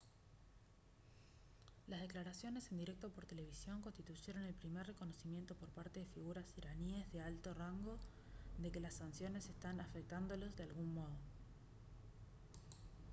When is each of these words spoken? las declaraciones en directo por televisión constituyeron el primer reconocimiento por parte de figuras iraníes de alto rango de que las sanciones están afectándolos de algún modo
las 1.87 2.01
declaraciones 2.01 2.71
en 2.71 2.79
directo 2.79 3.09
por 3.09 3.27
televisión 3.27 3.83
constituyeron 3.83 4.41
el 4.47 4.55
primer 4.55 4.87
reconocimiento 4.87 5.53
por 5.53 5.69
parte 5.69 5.99
de 5.99 6.05
figuras 6.07 6.51
iraníes 6.57 7.11
de 7.11 7.21
alto 7.21 7.53
rango 7.53 7.99
de 8.57 8.71
que 8.71 8.79
las 8.79 8.95
sanciones 8.95 9.47
están 9.47 9.79
afectándolos 9.79 10.55
de 10.57 10.63
algún 10.63 10.95
modo 10.95 11.13